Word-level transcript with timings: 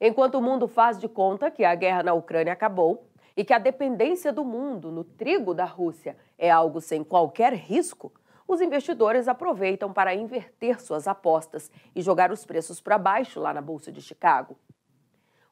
Enquanto 0.00 0.36
o 0.36 0.42
mundo 0.42 0.66
faz 0.66 0.98
de 0.98 1.08
conta 1.08 1.50
que 1.50 1.64
a 1.64 1.74
guerra 1.74 2.02
na 2.02 2.14
Ucrânia 2.14 2.52
acabou 2.52 3.08
e 3.36 3.44
que 3.44 3.52
a 3.52 3.58
dependência 3.58 4.32
do 4.32 4.44
mundo 4.44 4.90
no 4.90 5.04
trigo 5.04 5.54
da 5.54 5.64
Rússia 5.64 6.16
é 6.38 6.50
algo 6.50 6.80
sem 6.80 7.02
qualquer 7.04 7.52
risco, 7.52 8.12
os 8.46 8.60
investidores 8.60 9.26
aproveitam 9.26 9.92
para 9.92 10.14
inverter 10.14 10.80
suas 10.80 11.08
apostas 11.08 11.70
e 11.94 12.02
jogar 12.02 12.30
os 12.30 12.44
preços 12.44 12.80
para 12.80 12.98
baixo 12.98 13.40
lá 13.40 13.54
na 13.54 13.62
Bolsa 13.62 13.90
de 13.90 14.02
Chicago. 14.02 14.58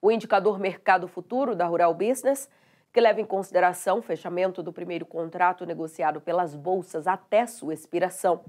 O 0.01 0.11
indicador 0.11 0.59
Mercado 0.59 1.09
Futuro 1.09 1.55
da 1.55 1.65
Rural 1.65 1.95
Business, 1.95 2.51
que 2.93 3.01
leva 3.01 3.21
em 3.21 3.25
consideração 3.25 3.99
o 3.99 4.03
fechamento 4.03 4.63
do 4.63 4.73
primeiro 4.73 5.07
contrato 5.07 5.65
negociado 5.65 6.21
pelas 6.21 6.55
bolsas 6.55 7.07
até 7.07 7.47
sua 7.47 7.73
expiração, 7.73 8.45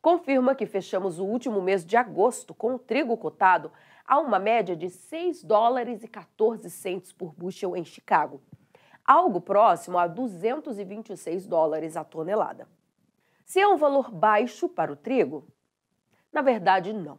confirma 0.00 0.54
que 0.54 0.64
fechamos 0.64 1.18
o 1.18 1.24
último 1.24 1.60
mês 1.60 1.84
de 1.84 1.96
agosto 1.96 2.54
com 2.54 2.74
o 2.74 2.78
trigo 2.78 3.16
cotado 3.16 3.70
a 4.06 4.18
uma 4.18 4.38
média 4.38 4.76
de 4.76 4.90
6 4.90 5.42
dólares 5.42 6.02
e 6.02 6.08
14 6.08 6.68
centos 6.70 7.12
por 7.12 7.32
bushel 7.32 7.76
em 7.76 7.84
Chicago, 7.84 8.42
algo 9.04 9.40
próximo 9.40 9.98
a 9.98 10.06
226 10.06 11.46
dólares 11.46 11.96
a 11.96 12.04
tonelada. 12.04 12.68
Se 13.44 13.60
é 13.60 13.68
um 13.68 13.76
valor 13.76 14.10
baixo 14.10 14.68
para 14.68 14.92
o 14.92 14.96
trigo? 14.96 15.46
Na 16.32 16.42
verdade, 16.42 16.92
não. 16.92 17.18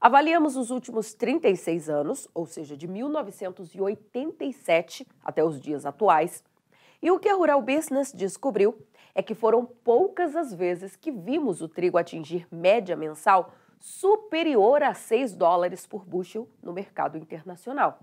Avaliamos 0.00 0.56
os 0.56 0.70
últimos 0.70 1.14
36 1.14 1.88
anos, 1.88 2.28
ou 2.34 2.46
seja, 2.46 2.76
de 2.76 2.86
1987 2.86 5.06
até 5.24 5.42
os 5.42 5.60
dias 5.60 5.86
atuais, 5.86 6.44
e 7.00 7.10
o 7.10 7.18
que 7.18 7.28
a 7.28 7.34
Rural 7.34 7.62
Business 7.62 8.12
descobriu 8.12 8.76
é 9.14 9.22
que 9.22 9.34
foram 9.34 9.64
poucas 9.64 10.34
as 10.34 10.52
vezes 10.52 10.96
que 10.96 11.10
vimos 11.10 11.62
o 11.62 11.68
trigo 11.68 11.96
atingir 11.96 12.46
média 12.50 12.96
mensal 12.96 13.54
superior 13.84 14.82
a 14.82 14.94
6 14.94 15.34
dólares 15.34 15.86
por 15.86 16.06
bushel 16.06 16.48
no 16.62 16.72
mercado 16.72 17.18
internacional. 17.18 18.00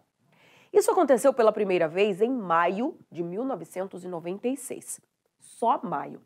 Isso 0.72 0.92
aconteceu 0.92 1.33
pela 1.33 1.52
primeira 1.52 1.88
vez 1.88 2.22
em 2.22 2.30
maio 2.30 2.95
de 3.11 3.23
1996. 3.23 5.02
Só 5.39 5.81
maio. 5.81 6.22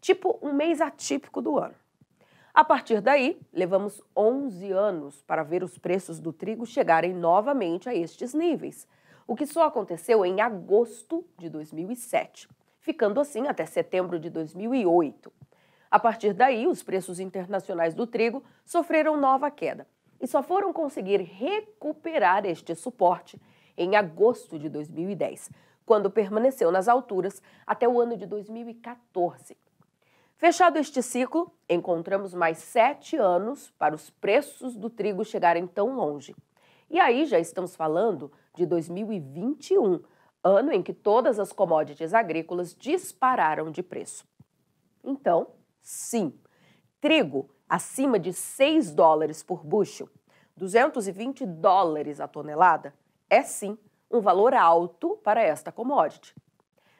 Tipo 0.00 0.38
um 0.40 0.54
mês 0.54 0.80
atípico 0.80 1.42
do 1.42 1.58
ano. 1.58 1.74
A 2.54 2.64
partir 2.64 3.02
daí, 3.02 3.38
levamos 3.52 4.00
11 4.16 4.72
anos 4.72 5.22
para 5.24 5.42
ver 5.42 5.62
os 5.62 5.76
preços 5.76 6.18
do 6.18 6.32
trigo 6.32 6.64
chegarem 6.64 7.12
novamente 7.12 7.90
a 7.90 7.94
estes 7.94 8.32
níveis, 8.32 8.88
o 9.26 9.36
que 9.36 9.44
só 9.44 9.64
aconteceu 9.64 10.24
em 10.24 10.40
agosto 10.40 11.22
de 11.36 11.50
2007, 11.50 12.48
ficando 12.80 13.20
assim 13.20 13.46
até 13.46 13.66
setembro 13.66 14.18
de 14.18 14.30
2008. 14.30 15.30
A 15.90 15.98
partir 15.98 16.32
daí, 16.32 16.66
os 16.66 16.82
preços 16.82 17.20
internacionais 17.20 17.94
do 17.94 18.06
trigo 18.06 18.42
sofreram 18.64 19.16
nova 19.16 19.50
queda 19.50 19.86
e 20.20 20.26
só 20.26 20.42
foram 20.42 20.72
conseguir 20.72 21.20
recuperar 21.20 22.44
este 22.44 22.74
suporte 22.74 23.40
em 23.76 23.94
agosto 23.94 24.58
de 24.58 24.68
2010, 24.68 25.50
quando 25.84 26.10
permaneceu 26.10 26.72
nas 26.72 26.88
alturas 26.88 27.42
até 27.66 27.86
o 27.86 28.00
ano 28.00 28.16
de 28.16 28.26
2014. 28.26 29.56
Fechado 30.36 30.78
este 30.78 31.02
ciclo, 31.02 31.50
encontramos 31.68 32.34
mais 32.34 32.58
sete 32.58 33.16
anos 33.16 33.70
para 33.78 33.94
os 33.94 34.10
preços 34.10 34.76
do 34.76 34.90
trigo 34.90 35.24
chegarem 35.24 35.66
tão 35.66 35.94
longe. 35.94 36.34
E 36.90 37.00
aí 37.00 37.24
já 37.24 37.38
estamos 37.38 37.74
falando 37.74 38.30
de 38.54 38.66
2021, 38.66 40.02
ano 40.44 40.72
em 40.72 40.82
que 40.82 40.92
todas 40.92 41.38
as 41.38 41.52
commodities 41.52 42.12
agrícolas 42.12 42.74
dispararam 42.74 43.70
de 43.70 43.82
preço. 43.82 44.26
Então, 45.02 45.48
sim, 45.86 46.36
trigo 47.00 47.48
acima 47.68 48.18
de 48.18 48.32
6 48.32 48.92
dólares 48.92 49.44
por 49.44 49.64
bushel, 49.64 50.08
220 50.56 51.46
dólares 51.46 52.20
a 52.20 52.26
tonelada, 52.26 52.92
é 53.30 53.42
sim 53.44 53.78
um 54.10 54.20
valor 54.20 54.52
alto 54.52 55.16
para 55.22 55.40
esta 55.40 55.70
commodity. 55.70 56.34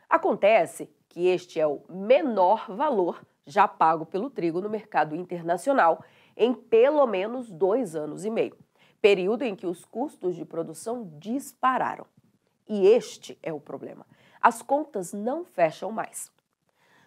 Acontece 0.08 0.88
que 1.08 1.26
este 1.26 1.58
é 1.58 1.66
o 1.66 1.82
menor 1.88 2.66
valor 2.69 3.26
já 3.44 3.66
pago 3.66 4.06
pelo 4.06 4.30
trigo 4.30 4.60
no 4.60 4.70
mercado 4.70 5.16
internacional 5.16 6.04
em 6.36 6.54
pelo 6.54 7.04
menos 7.08 7.50
dois 7.50 7.97
anos 7.97 8.24
e 8.24 8.30
meio, 8.30 8.56
período 9.00 9.42
em 9.42 9.56
que 9.56 9.66
os 9.66 9.84
custos 9.84 10.36
de 10.36 10.44
produção 10.44 11.10
dispararam. 11.18 12.06
E 12.68 12.86
este 12.86 13.36
é 13.42 13.53
o 13.53 13.58
problema. 13.58 14.06
As 14.41 14.62
contas 14.62 15.12
não 15.12 15.44
fecham 15.44 15.91
mais. 15.91 16.30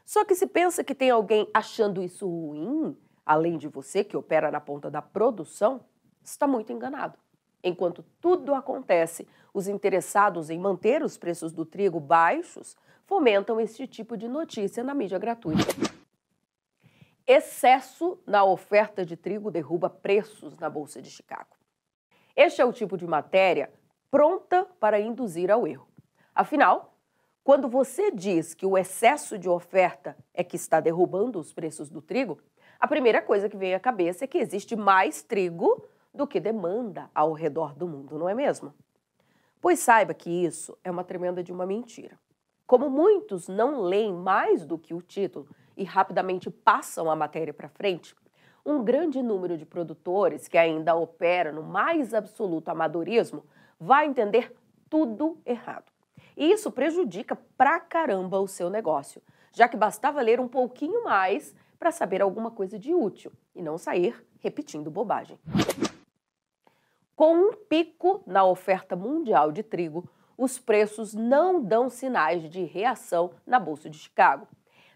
Só 0.10 0.26
que 0.26 0.34
se 0.34 0.48
pensa 0.48 0.84
que 0.84 0.96
tem 0.96 1.12
alguém 1.12 1.48
achando 1.54 2.02
isso 2.02 2.28
ruim, 2.28 2.98
além 3.24 3.60
de 3.60 3.68
você 3.68 4.04
que 4.04 4.18
opera 4.18 4.50
na 4.50 4.60
ponta 4.60 4.90
da 4.90 5.04
produção, 5.04 5.86
está 6.24 6.48
muito 6.48 6.74
enganado. 6.74 7.16
Enquanto 7.64 8.04
tudo 8.20 8.56
acontece, 8.56 9.28
os 9.54 9.68
interessados 9.68 10.50
em 10.50 10.58
manter 10.58 11.04
os 11.04 11.16
preços 11.16 11.54
do 11.54 11.64
trigo 11.64 12.00
baixos 12.00 12.76
fomentam 13.06 13.62
este 13.62 13.86
tipo 13.86 14.18
de 14.18 14.28
notícia 14.28 14.84
na 14.84 14.96
mídia 14.96 15.20
gratuita. 15.20 15.62
Excesso 17.28 18.18
na 18.26 18.44
oferta 18.44 19.06
de 19.06 19.16
trigo 19.16 19.52
derruba 19.52 19.92
preços 19.92 20.58
na 20.58 20.72
Bolsa 20.72 21.00
de 21.04 21.12
Chicago. 21.12 21.56
Este 22.36 22.64
é 22.64 22.66
o 22.66 22.74
tipo 22.74 22.98
de 22.98 23.06
matéria 23.06 23.72
pronta 24.10 24.66
para 24.80 25.00
induzir 25.00 25.52
ao 25.52 25.68
erro. 25.68 25.88
Afinal, 26.34 26.89
quando 27.50 27.68
você 27.68 28.12
diz 28.12 28.54
que 28.54 28.64
o 28.64 28.78
excesso 28.78 29.36
de 29.36 29.50
oferta 29.50 30.16
é 30.36 30.44
que 30.44 30.56
está 30.56 30.80
derrubando 30.80 31.40
os 31.40 31.52
preços 31.52 31.90
do 31.90 32.00
trigo, 32.00 32.38
a 32.80 32.88
primeira 32.88 33.24
coisa 33.24 33.50
que 33.50 33.58
vem 33.58 33.74
à 33.74 33.80
cabeça 33.80 34.24
é 34.24 34.28
que 34.28 34.38
existe 34.38 34.76
mais 34.76 35.24
trigo 35.24 35.84
do 36.14 36.28
que 36.28 36.40
demanda 36.40 37.10
ao 37.12 37.34
redor 37.34 37.74
do 37.74 37.88
mundo, 37.88 38.20
não 38.20 38.30
é 38.30 38.36
mesmo? 38.36 38.72
Pois 39.60 39.80
saiba 39.80 40.14
que 40.14 40.30
isso 40.30 40.78
é 40.84 40.92
uma 40.92 41.04
tremenda 41.04 41.42
de 41.42 41.52
uma 41.52 41.66
mentira. 41.66 42.20
Como 42.68 42.88
muitos 42.88 43.48
não 43.48 43.82
leem 43.82 44.14
mais 44.14 44.64
do 44.64 44.78
que 44.78 44.94
o 44.94 45.02
título 45.02 45.48
e 45.76 45.84
rapidamente 45.84 46.52
passam 46.52 47.10
a 47.10 47.16
matéria 47.16 47.52
para 47.52 47.68
frente, 47.68 48.16
um 48.64 48.84
grande 48.84 49.24
número 49.24 49.58
de 49.58 49.66
produtores 49.66 50.48
que 50.48 50.56
ainda 50.56 50.94
opera 50.94 51.52
no 51.52 51.64
mais 51.64 52.14
absoluto 52.14 52.70
amadorismo 52.70 53.44
vai 53.80 54.06
entender 54.06 54.56
tudo 54.88 55.42
errado. 55.44 55.92
E 56.40 56.52
isso 56.54 56.72
prejudica 56.72 57.38
pra 57.58 57.82
caramba 57.82 58.40
o 58.40 58.48
seu 58.48 58.70
negócio, 58.70 59.22
já 59.52 59.68
que 59.68 59.76
bastava 59.76 60.22
ler 60.22 60.40
um 60.40 60.48
pouquinho 60.48 61.04
mais 61.04 61.54
para 61.78 61.92
saber 61.92 62.22
alguma 62.22 62.50
coisa 62.50 62.80
de 62.80 62.94
útil 62.94 63.34
e 63.54 63.62
não 63.62 63.78
sair 63.78 64.26
repetindo 64.40 64.90
bobagem. 64.90 65.38
Com 67.14 67.36
um 67.36 67.52
pico 67.52 68.24
na 68.26 68.46
oferta 68.46 68.96
mundial 68.96 69.52
de 69.52 69.64
trigo, 69.64 70.10
os 70.38 70.58
preços 70.58 71.14
não 71.14 71.62
dão 71.62 71.90
sinais 71.90 72.50
de 72.50 72.64
reação 72.64 73.32
na 73.46 73.60
Bolsa 73.60 73.90
de 73.90 73.98
Chicago. 73.98 74.48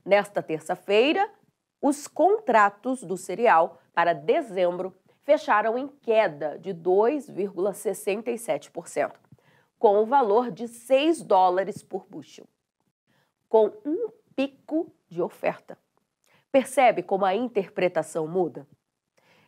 Nesta 0.05 0.41
terça-feira, 0.41 1.29
os 1.81 2.07
contratos 2.07 3.03
do 3.03 3.17
cereal 3.17 3.81
para 3.93 4.13
dezembro 4.13 4.95
fecharam 5.23 5.77
em 5.77 5.89
queda 5.89 6.57
de 6.57 6.73
2,67%, 6.73 9.11
com 9.83 10.01
o 10.01 10.05
valor 10.05 10.49
de 10.49 10.65
6 10.65 11.23
dólares 11.23 11.83
por 11.83 12.05
bushel, 12.09 12.47
com 13.49 13.69
um 13.85 14.07
pico 14.33 14.89
de 15.09 15.21
oferta. 15.21 15.77
Percebe 16.49 17.03
como 17.03 17.25
a 17.25 17.35
interpretação 17.35 18.25
muda? 18.25 18.65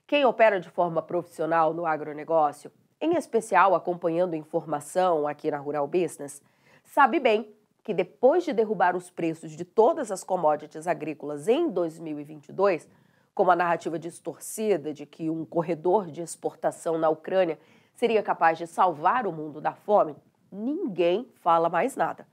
Quem 0.05 0.25
opera 0.25 0.59
de 0.59 0.69
forma 0.69 1.01
profissional 1.01 1.73
no 1.73 1.85
agronegócio, 1.85 2.69
em 2.99 3.15
especial 3.15 3.73
acompanhando 3.75 4.35
informação 4.35 5.25
aqui 5.25 5.49
na 5.49 5.57
Rural 5.57 5.87
Business, 5.87 6.43
sabe 6.83 7.17
bem 7.17 7.55
que 7.81 7.93
depois 7.93 8.43
de 8.43 8.51
derrubar 8.51 8.93
os 8.93 9.09
preços 9.09 9.51
de 9.51 9.63
todas 9.63 10.11
as 10.11 10.21
commodities 10.21 10.85
agrícolas 10.85 11.47
em 11.47 11.69
2022, 11.69 12.89
como 13.33 13.51
a 13.51 13.55
narrativa 13.55 13.97
distorcida 13.97 14.93
de 14.93 15.05
que 15.05 15.29
um 15.29 15.45
corredor 15.45 16.11
de 16.11 16.19
exportação 16.19 16.97
na 16.97 17.07
Ucrânia 17.07 17.57
seria 17.95 18.21
capaz 18.21 18.57
de 18.57 18.67
salvar 18.67 19.25
o 19.25 19.31
mundo 19.31 19.59
da 19.59 19.73
fome, 19.73 20.15
ninguém 20.51 21.27
fala 21.41 21.69
mais 21.69 21.95
nada. 21.95 22.27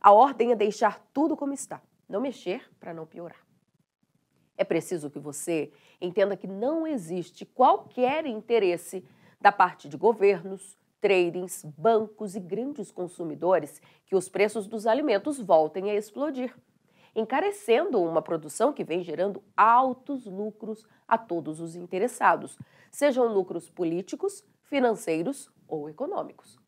A 0.00 0.12
ordem 0.12 0.52
é 0.52 0.56
deixar 0.56 1.00
tudo 1.12 1.36
como 1.36 1.54
está, 1.54 1.80
não 2.08 2.20
mexer 2.20 2.68
para 2.78 2.92
não 2.92 3.06
piorar. 3.06 3.38
É 4.56 4.64
preciso 4.64 5.10
que 5.10 5.18
você 5.18 5.72
entenda 6.00 6.36
que 6.36 6.46
não 6.46 6.86
existe 6.86 7.44
qualquer 7.44 8.26
interesse 8.26 9.04
da 9.40 9.50
parte 9.50 9.88
de 9.88 9.96
governos, 9.96 10.78
tradings, 11.00 11.64
bancos 11.76 12.34
e 12.34 12.40
grandes 12.40 12.90
consumidores 12.90 13.80
que 14.06 14.14
os 14.14 14.28
preços 14.28 14.66
dos 14.66 14.86
alimentos 14.86 15.40
voltem 15.40 15.90
a 15.90 15.94
explodir, 15.94 16.54
encarecendo 17.14 18.02
uma 18.02 18.22
produção 18.22 18.72
que 18.72 18.84
vem 18.84 19.02
gerando 19.02 19.42
altos 19.56 20.24
lucros 20.24 20.84
a 21.06 21.18
todos 21.18 21.60
os 21.60 21.76
interessados, 21.76 22.58
sejam 22.90 23.26
lucros 23.26 23.68
políticos, 23.68 24.44
financeiros 24.74 25.48
ou 25.68 25.88
econômicos. 25.88 26.58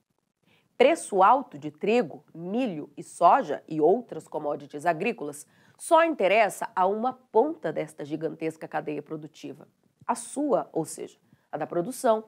Preço 0.79 1.25
alto 1.25 1.59
de 1.59 1.73
trigo, 1.73 2.25
milho 2.33 2.89
e 2.97 3.03
soja 3.03 3.65
e 3.67 3.81
outras 3.81 4.29
commodities 4.29 4.87
agrícolas 4.87 5.45
só 5.77 6.05
interessa 6.05 6.71
a 6.77 6.87
uma 6.87 7.15
ponta 7.33 7.73
desta 7.73 8.05
gigantesca 8.05 8.69
cadeia 8.69 9.03
produtiva, 9.03 9.67
a 10.07 10.15
sua, 10.15 10.71
ou 10.73 10.85
seja, 10.85 11.19
a 11.51 11.59
da 11.59 11.67
produção. 11.67 12.27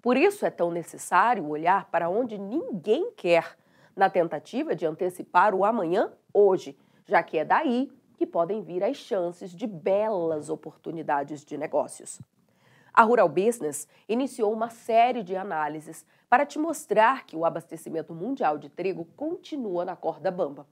Por 0.00 0.16
isso 0.16 0.46
é 0.46 0.50
tão 0.50 0.70
necessário 0.70 1.48
olhar 1.48 1.90
para 1.90 2.08
onde 2.08 2.38
ninguém 2.38 3.10
quer, 3.10 3.58
na 3.96 4.08
tentativa 4.08 4.72
de 4.72 4.86
antecipar 4.86 5.52
o 5.52 5.64
amanhã 5.64 6.12
hoje, 6.32 6.78
já 7.04 7.24
que 7.24 7.38
é 7.38 7.44
daí 7.44 7.90
que 8.16 8.24
podem 8.24 8.62
vir 8.62 8.84
as 8.84 8.96
chances 8.96 9.50
de 9.50 9.66
belas 9.66 10.48
oportunidades 10.48 11.44
de 11.44 11.58
negócios. 11.58 12.20
A 12.98 13.04
Rural 13.04 13.28
Business 13.28 13.86
iniciou 14.08 14.52
uma 14.52 14.70
série 14.70 15.22
de 15.22 15.36
análises 15.36 16.04
para 16.28 16.44
te 16.44 16.58
mostrar 16.58 17.26
que 17.26 17.36
o 17.36 17.44
abastecimento 17.44 18.12
mundial 18.12 18.58
de 18.58 18.68
trigo 18.68 19.04
continua 19.16 19.84
na 19.84 19.94
corda 19.94 20.32
bamba, 20.32 20.66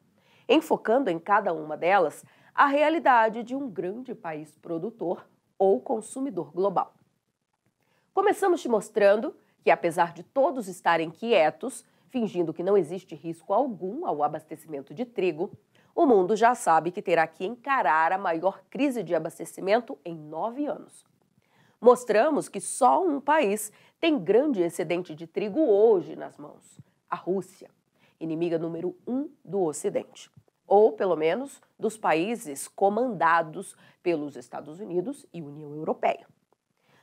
enfocando 0.49 1.09
em 1.09 1.21
cada 1.21 1.53
uma 1.53 1.77
delas 1.77 2.25
a 2.53 2.67
realidade 2.67 3.45
de 3.45 3.55
um 3.55 3.71
grande 3.71 4.13
país 4.13 4.59
produtor 4.59 5.25
ou 5.57 5.81
consumidor 5.81 6.51
global. 6.51 6.95
Começamos 8.13 8.61
te 8.61 8.69
mostrando 8.69 9.37
que, 9.63 9.71
apesar 9.71 10.13
de 10.13 10.25
todos 10.25 10.67
estarem 10.67 11.13
quietos, 11.13 11.85
fingindo 12.09 12.53
que 12.53 12.65
não 12.65 12.77
existe 12.77 13.15
risco 13.15 13.53
algum 13.53 14.05
ao 14.05 14.25
abastecimento 14.25 14.93
de 14.93 15.05
trigo, 15.05 15.53
o 15.95 16.05
mundo 16.05 16.35
já 16.35 16.57
sabe 16.57 16.91
que 16.91 17.01
terá 17.01 17.25
que 17.29 17.47
encarar 17.47 18.11
a 18.11 18.19
maior 18.19 18.65
crise 18.69 19.05
de 19.05 19.15
abastecimento 19.15 19.97
em 20.05 20.17
nove 20.17 20.67
anos. 20.67 21.07
Mostramos 21.81 22.49
que 22.49 22.61
só 22.61 23.05
um 23.05 23.21
país 23.21 23.71
tem 24.01 24.19
grande 24.19 24.63
excedente 24.63 25.15
de 25.15 25.27
trigo 25.27 25.61
hoje 25.61 26.17
nas 26.17 26.39
mãos: 26.39 26.81
a 27.09 27.17
Rússia, 27.17 27.71
inimiga 28.19 28.59
número 28.59 28.97
um 29.07 29.31
do 29.45 29.63
Ocidente, 29.63 30.31
ou 30.67 30.93
pelo 30.93 31.17
menos 31.17 31.61
dos 31.79 31.99
países 31.99 32.67
comandados 32.67 33.77
pelos 34.03 34.37
Estados 34.37 34.81
Unidos 34.81 35.27
e 35.33 35.43
União 35.43 35.75
Europeia. 35.75 36.27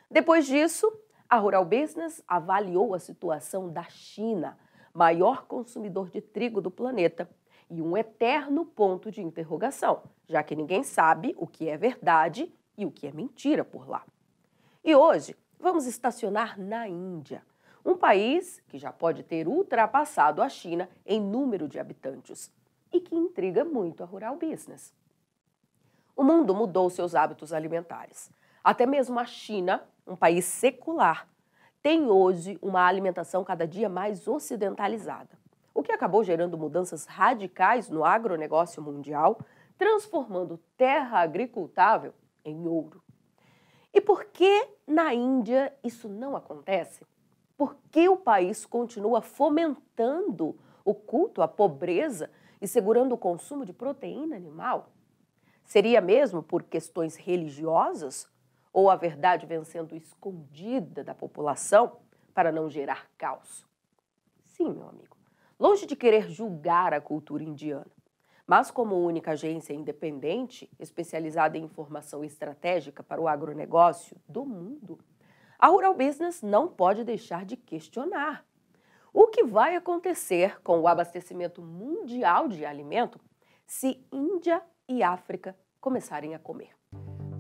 Depois 0.10 0.46
disso, 0.46 0.92
a 1.30 1.38
Rural 1.38 1.66
Business 1.66 2.24
avaliou 2.28 2.94
a 2.94 3.00
situação 3.00 3.72
da 3.72 3.84
China, 3.84 4.58
maior 4.94 5.46
consumidor 5.46 6.10
de 6.10 6.22
trigo 6.22 6.62
do 6.62 6.72
planeta, 6.72 7.30
e 7.70 7.82
um 7.82 7.96
eterno 7.98 8.66
ponto 8.66 9.10
de 9.10 9.22
interrogação, 9.22 10.04
já 10.28 10.44
que 10.44 10.56
ninguém 10.56 10.84
sabe 10.84 11.34
o 11.38 11.48
que 11.48 11.70
é 11.70 11.78
verdade 11.78 12.54
e 12.78 12.86
o 12.86 12.92
que 12.92 13.08
é 13.08 13.12
mentira 13.12 13.64
por 13.64 13.90
lá. 13.90 14.04
E 14.86 14.94
hoje 14.94 15.34
vamos 15.58 15.86
estacionar 15.86 16.60
na 16.60 16.90
Índia, 16.90 17.42
um 17.86 17.96
país 17.96 18.62
que 18.68 18.78
já 18.78 18.92
pode 18.92 19.24
ter 19.24 19.48
ultrapassado 19.48 20.42
a 20.42 20.50
China 20.50 20.90
em 21.06 21.22
número 21.22 21.70
de 21.70 21.80
habitantes 21.80 22.52
e 22.92 23.00
que 23.00 23.16
intriga 23.16 23.64
muito 23.64 24.04
a 24.04 24.06
Rural 24.06 24.36
Business. 24.36 24.94
O 26.14 26.22
mundo 26.22 26.54
mudou 26.54 26.90
seus 26.90 27.16
hábitos 27.16 27.54
alimentares. 27.54 28.30
Até 28.62 28.86
mesmo 28.86 29.18
a 29.22 29.26
China, 29.26 29.82
um 30.06 30.18
país 30.18 30.44
secular, 30.44 31.30
tem 31.82 32.10
hoje 32.10 32.60
uma 32.62 32.86
alimentação 32.86 33.42
cada 33.44 33.66
dia 33.66 33.88
mais 33.88 34.28
ocidentalizada, 34.28 35.38
o 35.74 35.82
que 35.82 35.94
acabou 35.94 36.26
gerando 36.26 36.58
mudanças 36.58 37.06
radicais 37.06 37.90
no 37.90 38.04
agronegócio 38.04 38.84
mundial, 38.84 39.40
transformando 39.78 40.60
terra 40.78 41.20
agricultável 41.20 42.14
em 42.44 42.68
ouro. 42.68 43.03
E 43.94 44.02
por 44.02 44.26
que 44.26 44.68
na 44.88 45.14
Índia 45.14 45.74
isso 45.84 46.10
não 46.10 46.36
acontece? 46.36 47.06
Por 47.56 47.78
que 47.92 48.10
o 48.10 48.18
país 48.18 48.66
continua 48.66 49.22
fomentando 49.22 50.58
o 50.84 50.94
culto 50.94 51.42
à 51.42 51.48
pobreza 51.48 52.32
e 52.60 52.68
segurando 52.68 53.14
o 53.14 53.18
consumo 53.18 53.66
de 53.66 53.72
proteína 53.72 54.36
animal? 54.36 54.90
Seria 55.64 56.02
mesmo 56.02 56.42
por 56.42 56.64
questões 56.64 57.16
religiosas? 57.16 58.28
Ou 58.74 58.90
a 58.90 58.96
verdade 58.96 59.46
vem 59.46 59.64
sendo 59.64 59.96
escondida 59.96 61.04
da 61.04 61.14
população 61.14 61.98
para 62.34 62.52
não 62.52 62.70
gerar 62.70 63.08
caos? 63.18 63.66
Sim, 64.44 64.74
meu 64.74 64.90
amigo. 64.90 65.16
Longe 65.60 65.86
de 65.86 65.96
querer 65.96 66.30
julgar 66.30 66.94
a 66.94 67.00
cultura 67.00 67.44
indiana, 67.44 67.86
mas 68.46 68.70
como 68.70 68.96
única 68.96 69.32
agência 69.32 69.74
independente 69.74 70.70
especializada 70.80 71.58
em 71.58 71.64
informação 71.64 72.24
estratégica 72.24 73.02
para 73.02 73.22
o 73.22 73.28
agronegócio 73.28 74.18
do 74.28 74.46
mundo, 74.46 75.00
a 75.58 75.68
Rural 75.68 75.96
Business 75.96 76.42
não 76.42 76.68
pode 76.68 77.04
deixar 77.04 77.46
de 77.46 77.56
questionar 77.56 78.46
o 79.14 79.28
que 79.28 79.44
vai 79.44 79.76
acontecer 79.76 80.60
com 80.62 80.80
o 80.80 80.88
abastecimento 80.88 81.62
mundial 81.62 82.48
de 82.48 82.66
alimento 82.66 83.20
se 83.66 84.06
Índia 84.12 84.62
e 84.90 85.04
África 85.04 85.56
começarem 85.80 86.34
a 86.34 86.40
comer. 86.40 86.72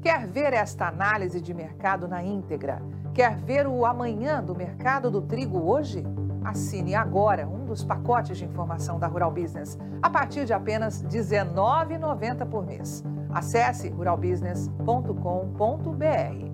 Quer 0.01 0.27
ver 0.27 0.53
esta 0.53 0.87
análise 0.87 1.41
de 1.41 1.53
mercado 1.53 2.07
na 2.07 2.23
íntegra? 2.23 2.81
Quer 3.15 3.37
ver 3.37 3.65
o 3.67 3.85
amanhã 3.85 4.43
do 4.43 4.55
mercado 4.55 5.09
do 5.09 5.21
trigo 5.21 5.59
hoje? 5.59 6.03
Assine 6.43 6.95
agora 6.95 7.47
um 7.47 7.65
dos 7.65 7.83
pacotes 7.83 8.37
de 8.37 8.45
informação 8.45 8.99
da 8.99 9.07
Rural 9.07 9.31
Business 9.31 9.77
a 10.01 10.09
partir 10.09 10.45
de 10.45 10.53
apenas 10.53 11.01
R$ 11.01 11.09
19,90 11.09 12.45
por 12.45 12.65
mês. 12.65 13.03
Acesse 13.29 13.89
ruralbusiness.com.br. 13.89 16.52